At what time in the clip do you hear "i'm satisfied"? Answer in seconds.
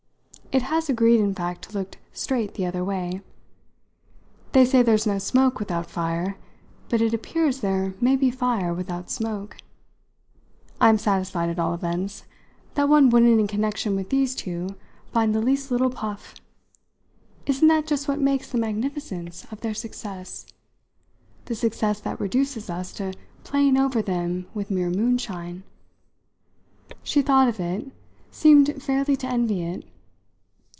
10.81-11.47